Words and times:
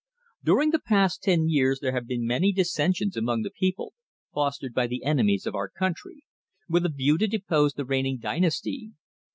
During 0.43 0.71
the 0.71 0.79
past 0.79 1.21
ten 1.21 1.47
years 1.47 1.79
there 1.79 1.91
have 1.91 2.07
been 2.07 2.25
many 2.25 2.51
dissensions 2.51 3.15
among 3.15 3.43
the 3.43 3.51
people, 3.51 3.93
fostered 4.33 4.73
by 4.73 4.87
the 4.87 5.03
enemies 5.03 5.45
of 5.45 5.53
our 5.53 5.69
country, 5.69 6.23
with 6.67 6.87
a 6.87 6.89
view 6.89 7.19
to 7.19 7.27
depose 7.27 7.73
the 7.75 7.85
reigning 7.85 8.17
dynasty. 8.17 8.93